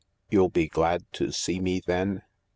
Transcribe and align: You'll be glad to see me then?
You'll 0.31 0.49
be 0.49 0.67
glad 0.67 1.03
to 1.11 1.31
see 1.31 1.59
me 1.59 1.79
then? 1.79 2.23